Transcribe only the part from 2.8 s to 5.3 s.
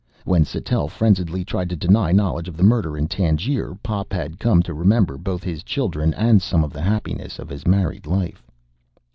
in Tangier, Pop had come to remember